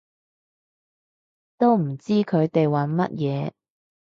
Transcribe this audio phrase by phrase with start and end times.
[1.59, 3.51] 都唔知佢哋玩乜嘢